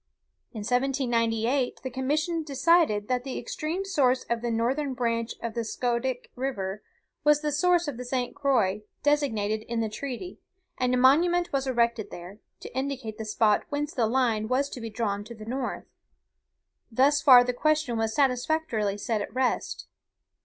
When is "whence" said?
13.69-13.93